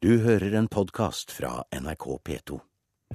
[0.00, 2.56] Du hører en podkast fra NRK P2.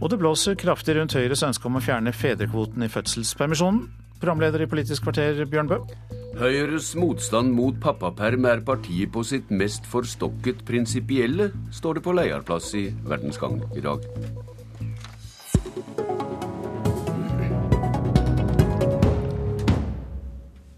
[0.05, 3.79] Og det blåser kraftig rundt Høyres ønske om å fjerne fedrekvoten i fødselspermisjonen.
[4.19, 5.79] Programleder i Politisk kvarter, Bjørn Bø.
[6.37, 12.69] Høyres motstand mot pappaperm er partiet på sitt mest forstokket prinsipielle, står det på lederplass
[12.77, 14.05] i Verdensgang i dag.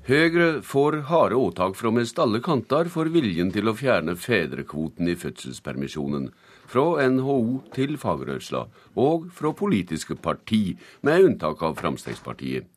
[0.07, 5.17] Høyre får harde åtak fra mest alle kanter for viljen til å fjerne fedrekvoten i
[5.19, 6.29] fødselspermisjonen.
[6.71, 7.41] Fra NHO
[7.75, 8.62] til fagrørsla,
[8.95, 12.70] og fra politiske parti, med unntak av Fremskrittspartiet.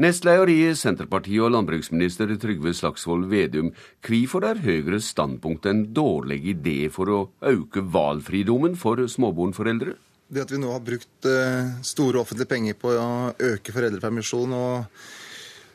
[0.00, 6.78] Nestleder i Senterpartiet og landbruksminister Trygve Slagsvold Vedum, hvorfor er Høyres standpunkt en dårlig idé
[6.94, 7.18] for å
[7.52, 9.98] øke valfridommen for småbarnforeldre?
[10.32, 13.10] Det at vi nå har brukt eh, store offentlige penger på å
[13.52, 15.02] øke foreldrepermisjon og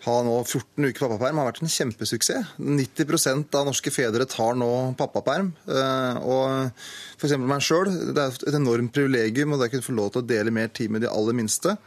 [0.07, 2.53] ha nå 14 uker pappaperm har vært en kjempesuksess.
[2.57, 5.53] 90% av norske fedre tar nå pappaperm.
[5.67, 6.70] Eh, og
[7.20, 7.38] f.eks.
[7.41, 10.72] meg sjøl, det er et enormt privilegium å kunne få lov til å dele mer
[10.72, 11.78] tid med de aller minste.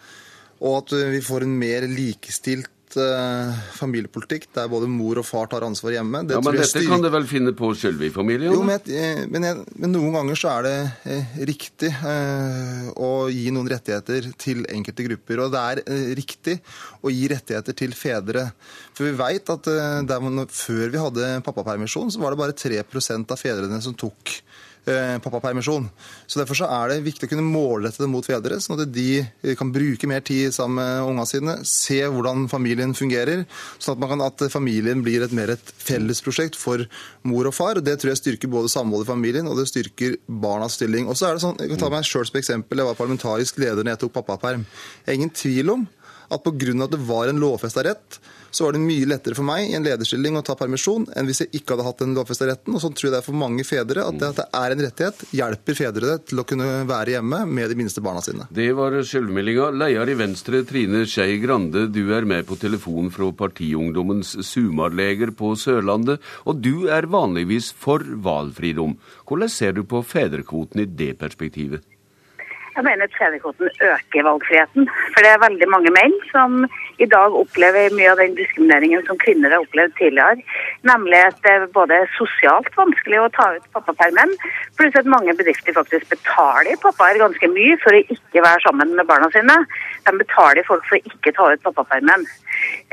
[0.61, 5.67] Og at vi får en mer likestilt uh, familiepolitikk der både mor og far tar
[5.67, 6.23] ansvar hjemme.
[6.27, 8.55] Det ja, Men dette kan du vel finne på selv i familien?
[8.55, 10.75] Jo, men, jeg, men, jeg, men, noen ganger så er det
[11.13, 15.45] eh, riktig eh, å gi noen rettigheter til enkelte grupper.
[15.45, 16.59] Og det er eh, riktig
[17.05, 18.49] å gi rettigheter til fedre.
[18.97, 23.37] For vi veit at eh, der, før vi hadde pappapermisjon, så var det bare 3%
[23.37, 25.89] av fedrene som tok Eh, pappapermisjon.
[26.27, 29.23] Så Derfor så er det viktig å kunne målrette det mot fedre, sånn at de
[29.59, 33.45] kan bruke mer tid sammen med ungene sine, se hvordan familien fungerer,
[33.79, 36.87] sånn at, kan, at familien blir et mer et fellesprosjekt for
[37.29, 37.83] mor og far.
[37.85, 41.09] Det tror jeg styrker både samholdet i familien og det styrker barnas stilling.
[41.11, 42.81] Og så er det sånn, Jeg kan ta meg selv som eksempel.
[42.81, 44.67] Jeg var parlamentarisk leder når jeg tok pappaperm.
[45.05, 45.89] Jeg er ingen tvil om
[46.31, 46.85] at pga.
[46.85, 49.85] at det var en lovfesta rett, så var det mye lettere for meg i en
[49.87, 52.75] lederstilling å ta permisjon enn hvis jeg ikke hadde hatt den lovfesta retten.
[52.75, 54.83] Og sånn tror jeg det er for mange fedre at det, at det er en
[54.87, 58.49] rettighet, hjelper fedre til å kunne være hjemme med de minste barna sine.
[58.51, 59.71] Det var selvmeldinga.
[59.81, 65.55] Leder i Venstre, Trine Skei Grande, du er med på telefon fra Partiungdommens sumarleger på
[65.59, 68.99] Sørlandet, og du er vanligvis for valfridom.
[69.31, 71.87] Hvordan ser du på fedrekvoten i det perspektivet?
[72.81, 74.87] Jeg mener at fedrekvoten øker valgfriheten.
[75.13, 76.63] For det er veldig mange menn som
[77.05, 80.41] i dag opplever mye av den diskrimineringen som kvinner har opplevd tidligere.
[80.89, 84.33] Nemlig at det er både sosialt vanskelig å ta ut pappapermen,
[84.81, 89.09] pluss at mange bedrifter faktisk betaler pappaer ganske mye for å ikke være sammen med
[89.13, 89.59] barna sine.
[90.09, 92.25] De betaler folk for å ikke ta ut pappapermen.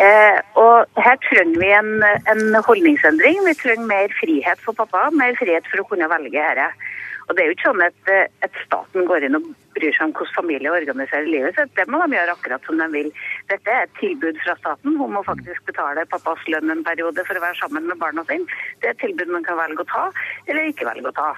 [0.04, 1.96] Eh, og her trenger vi en,
[2.36, 3.40] en holdningsendring.
[3.48, 6.96] Vi trenger mer frihet for pappa, mer frihet for å kunne velge dette.
[7.28, 10.08] Og det er jo ikke sånn at, eh, at, staten går inn og bryr seg
[10.08, 11.74] om hvordan familier organiserer livet sitt.
[11.76, 13.10] Det må de gjøre akkurat som de vil.
[13.52, 14.96] Dette er et tilbud fra staten.
[15.00, 18.48] Hun må faktisk betale pappas lønn en periode for å være sammen med barna sine.
[18.82, 20.06] Det er et tilbud man kan velge å ta,
[20.48, 21.30] eller ikke velge å ta.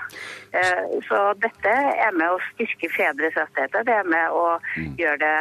[0.61, 3.89] Eh, så dette er med å styrke fedres rettigheter.
[3.89, 4.45] Det er med å
[4.77, 4.93] mm.
[5.01, 5.35] gjøre det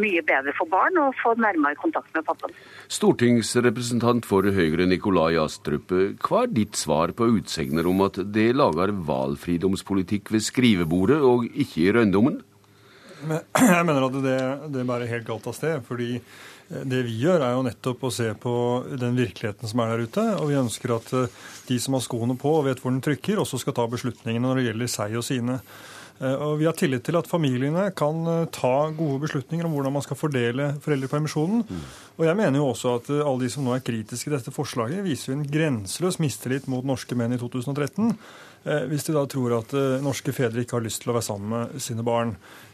[0.00, 2.54] mye bedre for barn å få nærmere kontakt med pappaen.
[2.92, 8.92] Stortingsrepresentant for Høyre Nikolai Astrup, hva er ditt svar på utsegner om at det lager
[9.08, 12.40] valfridomspolitikk ved skrivebordet og ikke i røndommen?
[13.32, 14.40] Jeg mener at det,
[14.74, 15.80] det bærer helt galt av sted.
[15.88, 16.18] fordi
[16.72, 18.52] det vi gjør, er jo nettopp å se på
[19.00, 20.26] den virkeligheten som er der ute.
[20.40, 21.10] Og vi ønsker at
[21.68, 24.60] de som har skoene på og vet hvor den trykker, også skal ta beslutningene når
[24.60, 25.58] det gjelder seg og sine.
[26.22, 29.96] Eh, og Vi har tillit til at familiene kan eh, ta gode beslutninger om hvordan
[29.96, 31.64] man skal fordele foreldrepermisjonen.
[31.66, 31.82] Mm.
[32.18, 34.54] Og jeg mener jo også at eh, alle de som nå er kritiske til dette
[34.54, 38.14] forslaget, viser en grenseløs mistillit mot norske menn i 2013.
[38.62, 39.72] Hvis de da tror at
[40.04, 42.28] norske fedre ikke har lyst til å være sammen med sine barn.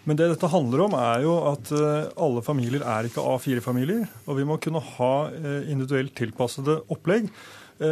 [0.04, 4.02] Men det dette handler om, er jo at alle familier er ikke A4-familier.
[4.28, 5.14] Og vi må kunne ha
[5.62, 7.30] individuelt tilpassede opplegg.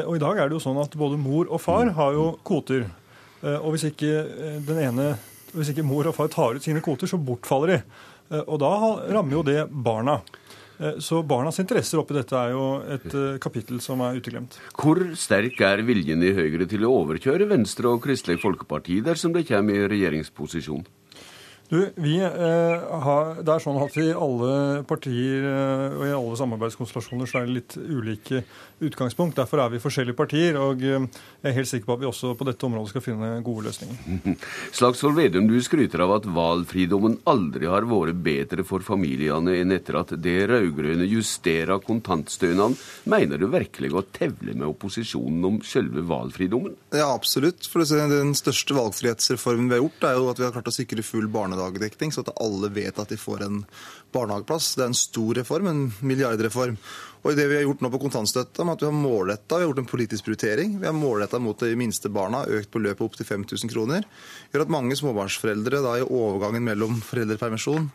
[0.03, 2.85] Og i dag er det jo sånn at både mor og far har jo kvoter.
[3.63, 4.13] Og hvis ikke
[4.69, 5.09] den ene
[5.57, 7.79] hvis ikke mor og far tar ut sine kvoter, så bortfaller de.
[8.31, 8.73] Eh, og da
[9.17, 10.21] rammer jo det barna.
[10.79, 14.59] Eh, så barnas interesser oppi dette er jo et eh, kapittel som er uteglemt.
[14.77, 19.47] Hvor sterk er viljen i Høyre til å overkjøre Venstre og Kristelig Folkeparti dersom det
[19.49, 20.85] kommer i regjeringsposisjon?
[21.69, 26.39] Du, vi eh, har, Det er sånn at i alle partier eh, og i alle
[26.39, 28.43] samarbeidskonstellasjoner så er det litt ulike
[28.87, 29.39] utgangspunkt.
[29.41, 30.59] Derfor er vi forskjellige partier.
[30.63, 31.09] og eh,
[31.43, 34.37] Jeg er helt sikker på at vi også på dette området skal finne gode løsninger.
[34.79, 39.99] Slagsvold Vedum, du skryter av at valfridommen aldri har vært bedre for familiene enn etter
[39.99, 42.79] at det rød-grønne justerer kontantstønaden.
[43.11, 46.79] Mener du virkelig å tevle med opposisjonen om selve valfridommen?
[46.95, 47.67] Ja, absolutt.
[47.67, 51.03] For Den største valgfrihetsreformen vi har gjort, er jo at vi har klart å sikre
[51.07, 53.63] full barnehage barnehagedekning, så at alle vet at de får en
[54.15, 54.75] barnehageplass.
[54.77, 56.77] Det er en stor reform, en milliardreform.
[57.27, 59.71] Og det vi har gjort nå på kontantstøtta, med at vi har målretta, vi har
[59.71, 60.77] gjort en politisk prioritering.
[60.81, 64.07] Vi har målretta mot de minste barna, økt beløpet opp til 5000 kroner.
[64.53, 67.91] Gjør at mange småbarnsforeldre da i overgangen mellom foreldrepermisjon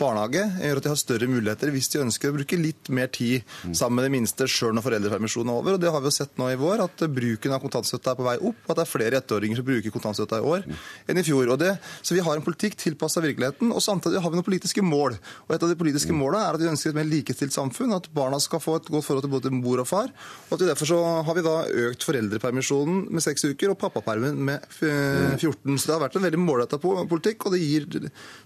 [0.00, 3.46] barnehage gjør at de har større muligheter hvis de ønsker å bruke litt mer tid
[3.76, 5.76] sammen med det minste sjøl når foreldrepermisjonen er over.
[5.76, 8.26] Og det har vi jo sett nå i vår, at bruken av kontantstøtte er på
[8.26, 8.64] vei opp.
[8.66, 10.66] At det er flere ettåringer som bruker kontantstøtta i år
[11.10, 11.52] enn i fjor.
[11.60, 11.74] Det,
[12.06, 15.16] så vi har en politikk tilpassa virkeligheten, og samtidig har vi noen politiske mål.
[15.48, 18.08] Og et av de politiske målene er at vi ønsker et mer likestilt samfunn, at
[18.14, 20.12] barna skal få et godt forhold til både mor og far.
[20.48, 21.56] Og at vi derfor så har vi da
[21.90, 25.76] økt foreldrepermisjonen med seks uker og pappapermen med 14.
[25.76, 27.88] Så det har vært en veldig målretta politikk, og det gir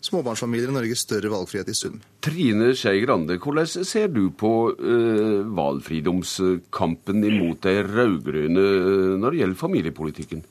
[0.05, 2.00] småbarnsfamilier i Norge større valg valgfrihet i sum.
[2.25, 9.44] Trine Skei Grande, hvordan ser du på uh, valgfridomskampen imot de rød-grønne uh, når det
[9.44, 10.44] gjelder familiepolitikken?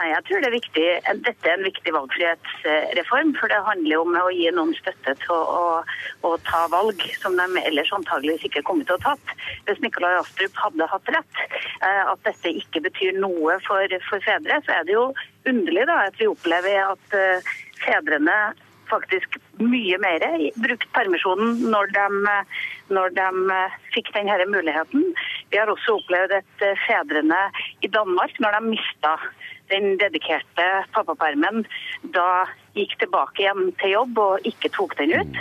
[0.00, 0.84] Nei, jeg tror det er viktig.
[1.26, 3.34] Dette er en viktig valgfrihetsreform.
[3.36, 7.36] For det handler om å gi noen støtte til å, å, å ta valg som
[7.36, 9.34] de ellers antageligvis ikke kommer til å tatt.
[9.68, 11.42] Hvis Nikolai Astrup hadde hatt rett,
[11.82, 15.04] eh, at dette ikke betyr noe for, for fedre, så er det jo
[15.50, 17.20] underlig da, at vi opplever at
[17.84, 18.40] fedrene
[18.90, 20.24] faktisk mye mer
[20.60, 22.06] brukt permisjonen når de,
[22.94, 23.60] når de
[23.94, 25.06] fikk denne muligheten.
[25.50, 27.40] Vi har også opplevd at fedrene
[27.82, 29.16] i Danmark, når de mista
[29.70, 31.64] den dedikerte pappapermen,
[32.14, 32.46] da
[32.78, 35.40] gikk tilbake hjem til jobb og ikke tok den ut.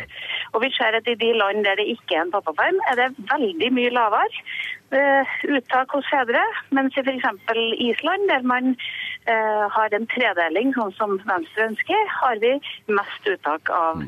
[0.53, 3.09] Og vi ser at i de land der det ikke er en pappaperm, er det
[3.31, 4.41] veldig mye lavere
[4.95, 6.41] uh, uttak hos fedre.
[6.75, 7.27] Mens i f.eks.
[7.89, 8.73] Island, der man
[9.29, 12.57] uh, har en tredeling, sånn som Venstre ønsker, har vi
[12.89, 14.03] mest uttak av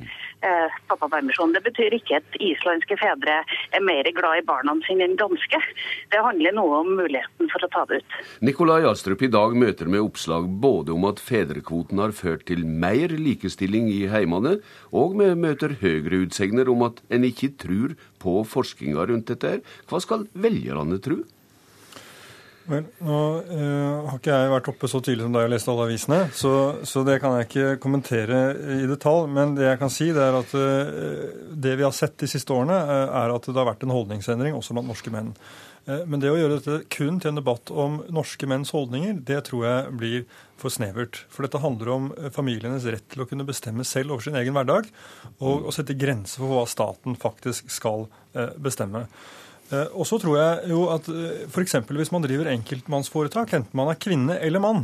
[0.46, 1.54] uh, pappapermisjon.
[1.56, 5.60] Det betyr ikke at islandske fedre er mer glad i barna sine enn danske.
[6.14, 8.20] Det handler noe om muligheten for å ta det ut.
[8.46, 13.14] Nikolai Astrup i dag møter med oppslag både om at fedrekvoten har ført til mer
[13.14, 14.58] likestilling i heimene,
[14.92, 19.60] og vi møter høyere utsegner om at en ikke tror på forskninga rundt dette.
[19.90, 21.22] Hva skal velgerne tro?
[22.70, 25.88] Vel, nå uh, har ikke jeg vært oppe så tidlig som deg og lest alle
[25.88, 26.54] avisene, så,
[26.86, 28.42] så, det kan jeg ikke kommentere
[28.78, 29.26] i detalj.
[29.34, 32.54] Men det jeg kan si, det er at uh, det vi har sett de siste
[32.54, 35.34] årene, uh, er at det har vært en holdningsendring også blant norske menn.
[35.82, 39.64] Men det å gjøre dette kun til en debatt om norske menns holdninger, det tror
[39.66, 40.28] jeg blir
[40.62, 41.24] for snevert.
[41.34, 42.06] For dette handler om
[42.36, 44.92] familienes rett til å kunne bestemme selv over sin egen hverdag,
[45.42, 48.06] og å sette grenser for hva staten faktisk skal
[48.62, 49.08] bestemme.
[49.72, 51.06] Og så tror jeg jo at
[51.48, 51.78] f.eks.
[51.88, 54.82] hvis man driver enkeltmannsforetak, enten man er kvinne eller mann,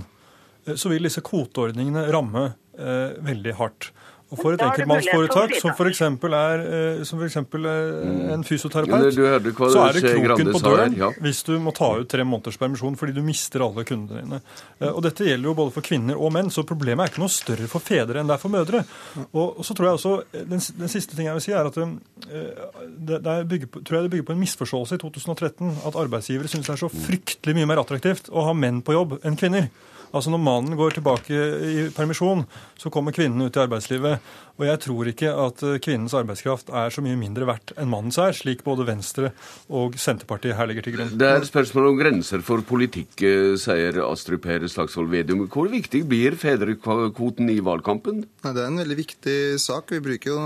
[0.76, 2.50] så vil disse kvoteordningene ramme
[2.80, 3.92] eh, veldig hardt.
[4.28, 6.02] Og for et enkeltmannsforetak som f.eks.
[6.04, 11.12] er eh, som for eksempel, eh, en fysioterapeut, så er det kroken på døren ja.
[11.24, 14.42] hvis du må ta ut tre måneders permisjon fordi du mister alle kundene dine.
[14.82, 17.32] Eh, og Dette gjelder jo både for kvinner og menn, så problemet er ikke noe
[17.32, 18.84] større for fedre enn det er for mødre.
[19.30, 23.22] Og, så tror jeg også, Den, den siste ting jeg vil si, er at det,
[23.24, 26.68] det bygger på, tror jeg det bygger på en misforståelse i 2013 at arbeidsgivere syns
[26.68, 29.72] det er så fryktelig mye mer attraktivt å ha menn på jobb enn kvinner.
[30.16, 31.38] Altså Når mannen går tilbake
[31.68, 32.46] i permisjon,
[32.80, 34.24] så kommer kvinnen ut i arbeidslivet.
[34.58, 38.18] Og jeg tror ikke at eh, kvinnens arbeidskraft er så mye mindre verdt enn mannens
[38.22, 39.32] er, slik både Venstre
[39.70, 41.14] og Senterpartiet her legger til grunn.
[41.20, 45.46] Det er spørsmål om grenser for politikk, eh, sier Astrup Per Slagsvold Vedum.
[45.52, 48.24] Hvor viktig blir fedrekvoten i valgkampen?
[48.42, 49.94] Det er en veldig viktig sak.
[49.94, 50.42] Vi bruker jo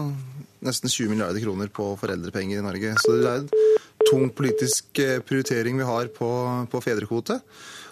[0.66, 2.96] nesten 20 milliarder kroner på foreldrepenger i Norge.
[3.02, 3.52] Så det er en
[4.10, 6.32] tung politisk eh, prioritering vi har på,
[6.72, 7.40] på fedrekvote.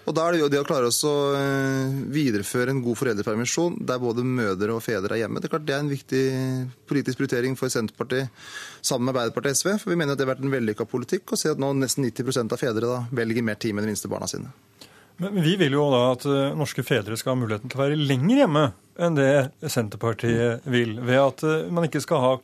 [0.09, 3.99] Og da er det jo det å klare å eh, videreføre en god foreldrepermisjon der
[4.01, 5.37] både mødre og fedre er hjemme.
[5.37, 6.23] Det er klart det er en viktig
[6.89, 8.33] politisk prioritering for Senterpartiet
[8.81, 9.83] sammen med Arbeiderpartiet og SV.
[9.83, 12.07] For vi mener at det har vært en vellykka politikk å se at nå nesten
[12.09, 14.49] 90% av fedre da velger mer tid med de minste barna sine.
[15.21, 18.01] Men vi vil jo da at eh, norske fedre skal ha muligheten til å være
[18.01, 18.65] lenger hjemme
[18.99, 22.35] enn det Senterpartiet vil, ved at eh, man ikke skal ha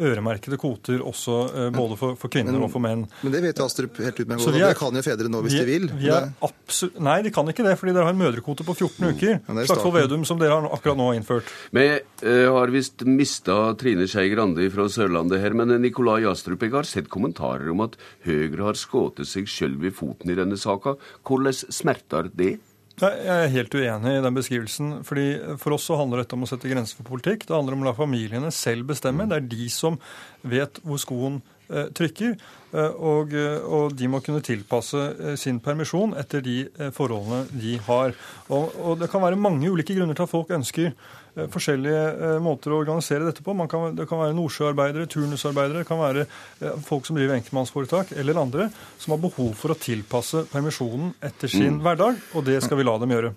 [0.00, 3.04] øremerkede kvoter også eh, både for, for kvinner men, og for menn.
[3.20, 4.58] Men det vet jo Astrup helt utmerket godt.
[4.62, 5.88] Det kan jo fedre nå hvis vi, de vil.
[6.00, 6.10] Vi
[6.48, 9.10] absolutt, nei, de kan ikke det, fordi dere har en mødrekvote på 14 mm.
[9.12, 9.34] uker.
[9.36, 11.52] Ja, Slagsvold Vedum, som dere har akkurat nå innført.
[11.76, 16.74] Vi uh, har visst mista Trine Skei Grande fra Sørlandet her, men Nikolai Astrup, jeg
[16.74, 20.96] har sett kommentarer om at Høyre har skutt seg sjøl i foten i denne saka.
[21.26, 22.56] Hvordan smerter det?
[23.00, 24.90] Jeg er helt uenig i den beskrivelsen.
[25.06, 27.46] fordi For oss så handler dette om å sette grenser for politikk.
[27.48, 29.28] Det handler om å la familiene selv bestemme.
[29.30, 29.96] Det er de som
[30.44, 32.36] vet hvor skoen trykker.
[32.72, 36.62] Og, og, de må kunne tilpasse sin permisjon etter de
[36.96, 38.14] forholdene de har.
[38.48, 40.94] Og, og det kan være mange ulike grunner til at folk ønsker
[41.32, 43.54] Eh, forskjellige eh, måter å organisere dette på.
[43.70, 48.40] Kan, det kan være nordsjøarbeidere, turnusarbeidere, det kan være eh, folk som driver enkeltmannsforetak, eller
[48.42, 48.66] andre
[49.00, 51.80] som har behov for å tilpasse permisjonen etter sin mm.
[51.86, 53.32] hverdag, og det skal vi la dem gjøre.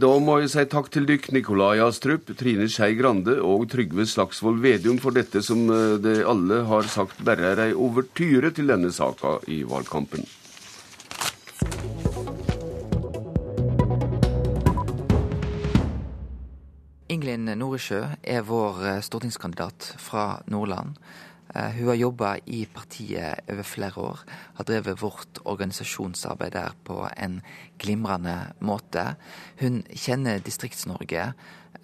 [0.00, 4.60] Da må jeg si takk til dykk Nikolai Astrup, Trine Skei Grande og Trygve Slagsvold
[4.64, 5.62] Vedum for dette som
[6.04, 10.26] det alle har sagt bare er ei overtyre til denne saka i valgkampen.
[17.14, 20.96] Ingelin Noresjø er vår eh, stortingskandidat fra Nordland.
[21.54, 24.22] Eh, hun har jobba i partiet over flere år,
[24.58, 27.38] har drevet vårt organisasjonsarbeid der på en
[27.78, 29.14] glimrende måte.
[29.60, 31.32] Hun kjenner Distrikts-Norge,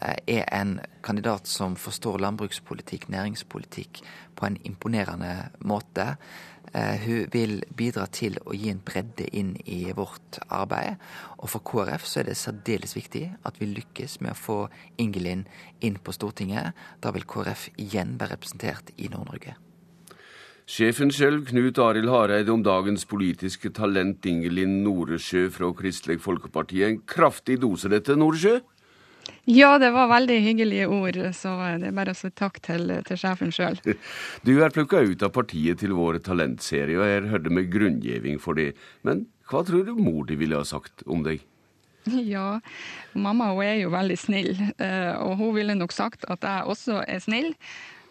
[0.00, 4.00] er en kandidat som forstår landbrukspolitikk, næringspolitikk
[4.36, 6.16] på en imponerende måte.
[6.74, 11.00] Eh, hun vil bidra til å gi en bredde inn i vårt arbeid.
[11.42, 14.58] Og for KrF så er det særdeles viktig at vi lykkes med å få
[15.02, 15.46] Ingelin
[15.80, 16.76] inn på Stortinget.
[17.02, 19.56] Da vil KrF igjen være representert i Nord-Norge.
[20.70, 26.84] Sjefen selv, Knut Arild Hareide, om dagens politiske talent Ingelin Noresjø fra Kristelig Folkeparti.
[26.86, 28.60] En kraftig dose dette, Noresjø?
[29.50, 33.18] Ja, det var veldig hyggelige ord, så det er bare å si takk til, til
[33.18, 33.80] sjefen sjøl.
[34.46, 38.58] Du er plukka ut av partiet til vår talentserie, og jeg hørte med grunngiving for
[38.60, 38.72] det.
[39.06, 41.42] Men hva tror du mor di ville ha sagt om deg?
[42.34, 42.60] Ja,
[43.12, 47.00] mamma hun er jo veldig snill, eh, og hun ville nok sagt at jeg også
[47.04, 47.50] er snill.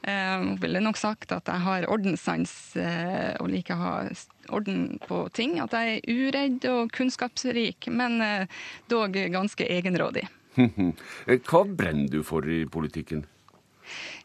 [0.04, 3.94] Eh, hun ville nok sagt at jeg har ordenssans eh, og liker å ha
[4.56, 5.58] orden på ting.
[5.64, 8.22] At jeg er uredd og kunnskapsrik, men
[8.92, 10.28] dog ganske egenrådig.
[11.50, 13.26] Hva brenner du for i politikken?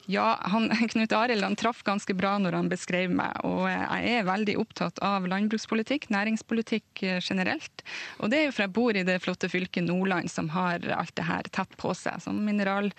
[0.06, 3.36] Ja, han, Knut Arild han traff ganske bra når han beskrev meg.
[3.46, 7.86] Og jeg er veldig opptatt av landbrukspolitikk, næringspolitikk eh, generelt.
[8.20, 11.16] Og det er jo for jeg bor i det flotte fylket Nordland, som har alt
[11.16, 12.20] det her tett på seg.
[12.24, 12.90] Som mineral,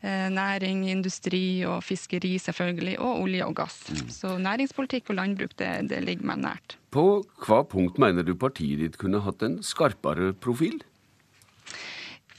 [0.00, 3.80] eh, næring, industri og fiskeri selvfølgelig, og olje og gass.
[3.92, 4.04] Mm.
[4.14, 6.78] Så næringspolitikk og landbruk, det, det ligger meg nært.
[6.94, 10.80] På hva punkt mener du partiet ditt kunne hatt en skarpere profil?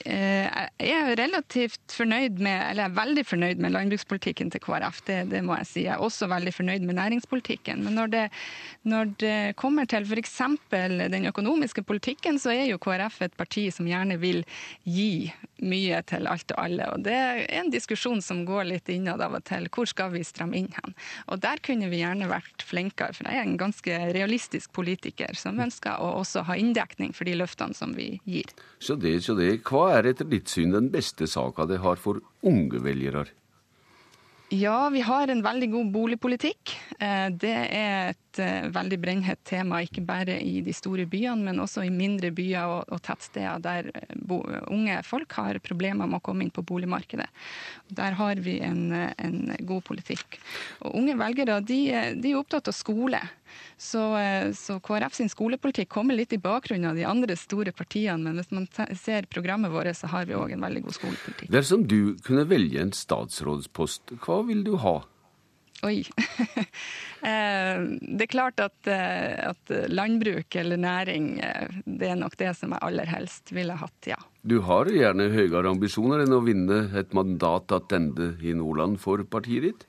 [0.05, 0.47] Eh,
[0.79, 5.01] jeg er relativt fornøyd med, eller jeg er veldig fornøyd med landbrukspolitikken til KrF.
[5.07, 5.83] Det, det, må jeg si.
[5.83, 7.83] Jeg er også veldig fornøyd med næringspolitikken.
[7.83, 8.23] Men når det,
[8.87, 10.37] når det kommer til f.eks.
[10.71, 14.45] den økonomiske politikken, så er jo KrF et parti som gjerne vil
[14.87, 16.87] gi mye til alt og alle.
[16.93, 19.67] Og det er en diskusjon som går litt innad av og til.
[19.73, 20.95] Hvor skal vi stramme inn hen?
[21.27, 25.59] Og der kunne vi gjerne vært flinkere, for jeg er en ganske realistisk politiker som
[25.59, 28.47] ønsker å også ha inndekning for de løftene som vi gir.
[28.79, 29.59] Så det, så det.
[29.67, 33.27] Hva er etter ditt syn den beste saka det har for unge velgere?
[34.49, 36.71] Ja, vi har en veldig god boligpolitikk.
[36.97, 41.61] Eh, det er et eh, veldig brennhett tema, ikke bare i de store byene, men
[41.61, 44.15] også i mindre byer og, tettsteder der eh,
[44.73, 47.27] unge folk har problemer med å komme inn på boligmarkedet.
[47.93, 49.37] Der har vi en, en
[49.69, 50.39] god politikk.
[50.81, 51.83] Og unge velgere de,
[52.17, 53.21] de er opptatt av skole.
[53.77, 58.21] Så, eh, så, KrF sin skolepolitikk kommer litt i bakgrunnen av de andre store partiene.
[58.23, 61.51] Men hvis man ser programmet vårt, så har vi òg en veldig god skolepolitikk.
[61.53, 64.99] Dersom du kunne velge en statsrådspost, hva vil du ha?
[65.87, 66.03] Oi.
[67.19, 67.81] Eh,
[68.15, 71.25] det er klart at, eh, at, landbruk eller næring,
[71.83, 74.15] det er nok det som jeg aller helst ville hatt, ja.
[74.47, 79.67] Du har gjerne høyere ambisjoner enn å vinne et mandat attende i Nordland for partiet
[79.67, 79.83] ditt?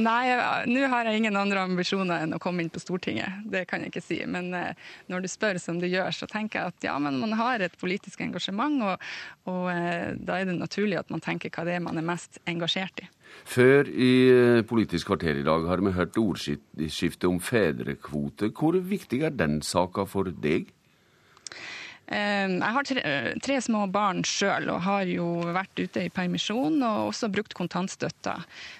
[0.00, 0.32] Nei,
[0.70, 3.42] nå har jeg ingen andre ambisjoner enn å komme inn på Stortinget.
[3.52, 4.18] Det kan jeg ikke si.
[4.24, 7.36] Men eh, når du spør som du gjør, så tenker jeg at ja, men man
[7.36, 9.06] har et politisk engasjement, og,
[9.50, 12.40] og eh, da er det naturlig at man tenker hva det er man er mest
[12.48, 13.10] engasjert i.
[13.46, 18.50] Før i eh, Politisk kvarter i dag har vi hørt ordskiftet om fedrekvote.
[18.56, 20.72] Hvor viktig er den saka for deg?
[22.10, 23.02] Ehm, jeg har tre,
[23.38, 28.34] tre små barn sjøl og har jo vært ute i permisjon og også brukt kontantstøtta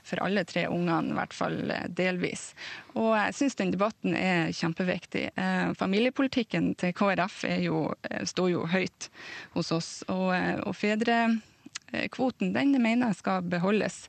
[0.06, 2.50] for alle tre ungene, i hvert fall eh, delvis.
[2.96, 5.28] Og jeg syns den debatten er kjempeviktig.
[5.38, 9.08] Ehm, familiepolitikken til KrF jo, eh, står jo høyt
[9.54, 9.92] hos oss.
[10.10, 14.08] Og, eh, og fedrekvoten den mener jeg skal beholdes.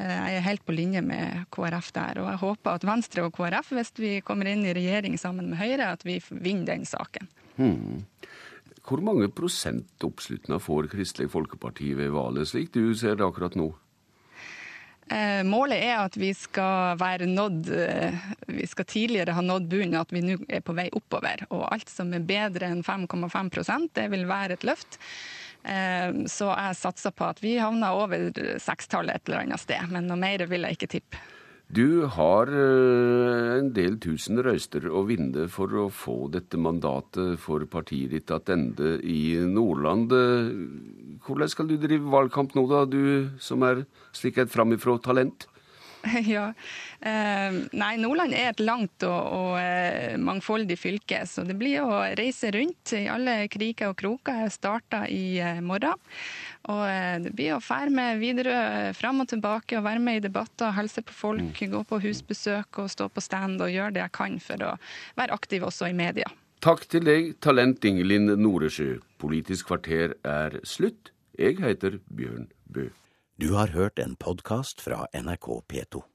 [0.00, 2.20] Jeg er helt på linje med KrF der.
[2.22, 5.60] Og jeg håper at Venstre og KrF, hvis vi kommer inn i regjering sammen med
[5.60, 7.28] Høyre, at vi vinner den saken.
[7.58, 8.06] Hmm.
[8.90, 13.68] Hvor mange prosent oppslutning får Kristelig Folkeparti ved valget, slik du ser det akkurat nå?
[15.10, 19.96] Eh, målet er at vi skal være nådd eh, Vi skal tidligere ha nådd bunnen,
[19.98, 21.46] at vi nå er på vei oppover.
[21.50, 24.98] Og alt som er bedre enn 5,5% det vil være et løft.
[25.62, 28.30] Eh, så jeg satser på at vi havner over
[28.62, 29.86] sekstallet et eller annet sted.
[29.90, 31.22] Men noe mer vil jeg ikke tippe.
[31.70, 37.62] Du har eh, en del tusen røyster å vinne for å få dette mandatet for
[37.70, 40.10] partiet ditt tilbake i Nordland.
[41.26, 43.84] Hvordan skal du drive valgkamp nå, da, du som er
[44.16, 45.46] slik et framifrå talent?
[46.34, 46.50] Ja.
[47.00, 52.00] Eh, nei, Nordland er et langt og, og eh, mangfoldig fylke, så det blir å
[52.18, 54.44] reise rundt i alle kriker og kroker.
[54.44, 56.00] Jeg starter i eh, morgen.
[56.68, 60.24] Og eh, det blir å fære med Widerøe fram og tilbake og være med i
[60.26, 61.72] debatter, helse på folk, mm.
[61.72, 64.74] gå på husbesøk og stå på stand og gjøre det jeg kan for å
[65.16, 66.28] være aktiv også i media.
[66.60, 68.98] Takk til deg, talent Ingelin Noresjø.
[69.20, 71.14] Politisk kvarter er slutt.
[71.40, 72.90] Jeg heter Bjørn Bø.
[73.40, 76.09] Du har hørt en podkast fra NRK P2.